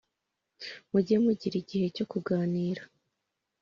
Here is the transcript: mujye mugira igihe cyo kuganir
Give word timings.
mujye 0.91 1.15
mugira 1.23 1.55
igihe 1.61 1.85
cyo 1.95 2.05
kuganir 2.11 2.77